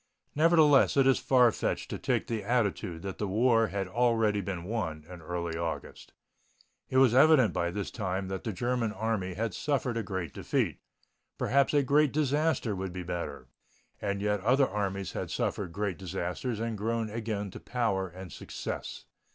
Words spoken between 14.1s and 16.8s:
yet other armies have suffered great disasters and